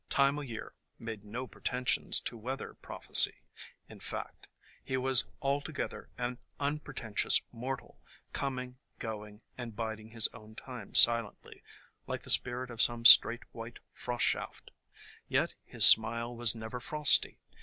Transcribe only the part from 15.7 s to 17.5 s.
smile was never frosty.